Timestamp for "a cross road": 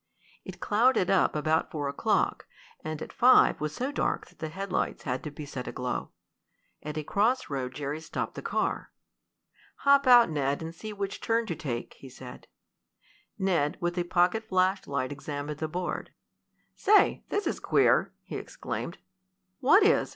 6.97-7.75